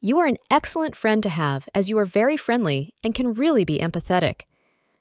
You 0.00 0.20
are 0.20 0.26
an 0.26 0.36
excellent 0.48 0.94
friend 0.94 1.20
to 1.24 1.28
have 1.28 1.68
as 1.74 1.88
you 1.88 1.98
are 1.98 2.04
very 2.04 2.36
friendly 2.36 2.94
and 3.02 3.16
can 3.16 3.34
really 3.34 3.64
be 3.64 3.80
empathetic. 3.80 4.42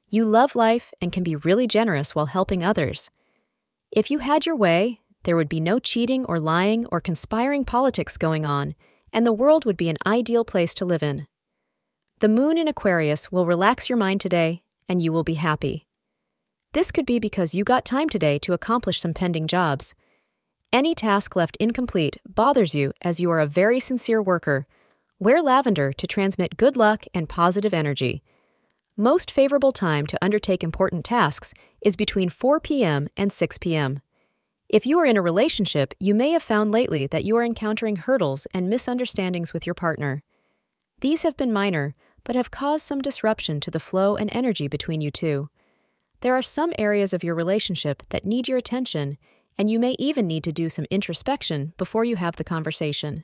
You 0.09 0.25
love 0.25 0.55
life 0.55 0.91
and 0.99 1.11
can 1.11 1.21
be 1.21 1.35
really 1.35 1.67
generous 1.67 2.15
while 2.15 2.25
helping 2.25 2.63
others. 2.63 3.11
If 3.91 4.09
you 4.09 4.17
had 4.19 4.47
your 4.47 4.55
way, 4.55 5.01
there 5.23 5.35
would 5.35 5.49
be 5.49 5.59
no 5.59 5.77
cheating 5.77 6.25
or 6.25 6.39
lying 6.39 6.87
or 6.87 6.99
conspiring 6.99 7.63
politics 7.63 8.17
going 8.17 8.43
on, 8.43 8.73
and 9.13 9.23
the 9.23 9.33
world 9.33 9.65
would 9.65 9.77
be 9.77 9.89
an 9.89 9.97
ideal 10.07 10.43
place 10.43 10.73
to 10.73 10.85
live 10.85 11.03
in. 11.03 11.27
The 12.19 12.29
moon 12.29 12.57
in 12.57 12.67
Aquarius 12.67 13.31
will 13.31 13.45
relax 13.45 13.89
your 13.89 13.97
mind 13.99 14.19
today, 14.19 14.63
and 14.89 14.99
you 14.99 15.13
will 15.13 15.23
be 15.23 15.35
happy. 15.35 15.85
This 16.73 16.91
could 16.91 17.05
be 17.05 17.19
because 17.19 17.53
you 17.53 17.63
got 17.63 17.85
time 17.85 18.09
today 18.09 18.39
to 18.39 18.53
accomplish 18.53 18.99
some 18.99 19.13
pending 19.13 19.45
jobs. 19.45 19.93
Any 20.73 20.95
task 20.95 21.35
left 21.35 21.55
incomplete 21.57 22.17
bothers 22.27 22.73
you 22.73 22.93
as 23.03 23.19
you 23.19 23.29
are 23.29 23.39
a 23.39 23.45
very 23.45 23.79
sincere 23.79 24.23
worker. 24.23 24.65
Wear 25.19 25.41
lavender 25.41 25.91
to 25.93 26.05
transmit 26.05 26.57
good 26.57 26.77
luck 26.77 27.05
and 27.11 27.27
positive 27.27 27.73
energy. 27.73 28.21
Most 28.95 29.31
favorable 29.31 29.71
time 29.71 30.05
to 30.05 30.23
undertake 30.23 30.63
important 30.63 31.05
tasks 31.05 31.55
is 31.81 31.95
between 31.95 32.29
4 32.29 32.59
p.m. 32.59 33.07
and 33.17 33.33
6 33.33 33.57
p.m. 33.57 34.01
If 34.69 34.85
you 34.85 34.99
are 34.99 35.07
in 35.07 35.17
a 35.17 35.21
relationship, 35.23 35.95
you 35.99 36.13
may 36.13 36.29
have 36.31 36.43
found 36.43 36.71
lately 36.71 37.07
that 37.07 37.23
you 37.23 37.35
are 37.35 37.43
encountering 37.43 37.95
hurdles 37.95 38.45
and 38.53 38.69
misunderstandings 38.69 39.53
with 39.53 39.65
your 39.65 39.73
partner. 39.73 40.21
These 41.01 41.23
have 41.23 41.35
been 41.35 41.51
minor, 41.51 41.95
but 42.23 42.35
have 42.35 42.51
caused 42.51 42.85
some 42.85 43.01
disruption 43.01 43.59
to 43.61 43.71
the 43.71 43.79
flow 43.79 44.17
and 44.17 44.29
energy 44.35 44.67
between 44.67 45.01
you 45.01 45.09
two. 45.09 45.49
There 46.21 46.35
are 46.35 46.43
some 46.43 46.73
areas 46.77 47.11
of 47.11 47.23
your 47.23 47.33
relationship 47.33 48.03
that 48.09 48.25
need 48.25 48.47
your 48.47 48.59
attention, 48.59 49.17
and 49.57 49.67
you 49.67 49.79
may 49.79 49.95
even 49.97 50.27
need 50.27 50.43
to 50.43 50.51
do 50.51 50.69
some 50.69 50.85
introspection 50.91 51.73
before 51.75 52.05
you 52.05 52.17
have 52.17 52.35
the 52.35 52.43
conversation. 52.43 53.23